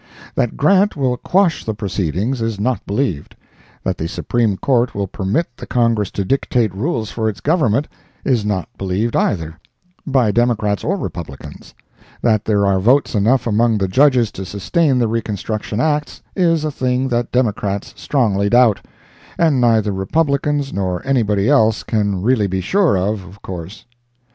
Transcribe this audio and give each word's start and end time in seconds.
That 0.33 0.57
Grant 0.57 0.97
will 0.97 1.15
quash 1.15 1.63
the 1.63 1.75
proceedings 1.75 2.41
is 2.41 2.59
not 2.59 2.83
believed; 2.87 3.35
that 3.83 3.99
the 3.99 4.07
Supreme 4.07 4.57
Court 4.57 4.95
will 4.95 5.05
permit 5.05 5.45
the 5.55 5.67
Congress 5.67 6.09
to 6.13 6.25
dictate 6.25 6.73
rules 6.73 7.11
for 7.11 7.29
its 7.29 7.39
government, 7.39 7.87
is 8.25 8.43
not 8.43 8.67
believed 8.79 9.15
either, 9.15 9.59
by 10.07 10.31
Democrats 10.31 10.83
or 10.83 10.97
Republicans; 10.97 11.75
that 12.23 12.45
there 12.45 12.65
are 12.65 12.79
votes 12.79 13.13
enough 13.13 13.45
among 13.45 13.77
the 13.77 13.87
Judges 13.87 14.31
to 14.31 14.43
sustain 14.43 14.97
the 14.97 15.07
Reconstruction 15.07 15.79
Acts, 15.79 16.23
is 16.35 16.65
a 16.65 16.71
thing 16.71 17.07
that 17.09 17.31
Democrats 17.31 17.93
strongly 17.95 18.49
doubt, 18.49 18.83
and 19.37 19.61
neither 19.61 19.91
Republicans 19.91 20.73
nor 20.73 21.05
anybody 21.05 21.47
else 21.47 21.83
can 21.83 22.23
really 22.23 22.47
be 22.47 22.59
sure 22.59 22.97
of, 22.97 23.23
of 23.23 23.43
course. 23.43 23.85